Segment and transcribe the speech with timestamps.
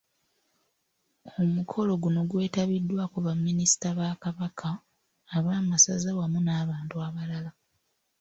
[1.43, 4.69] Omukolo guno gwetabiddwako baminisita ba Kabaka,
[5.37, 7.51] ab'amasaza awamu n’abantu abalala.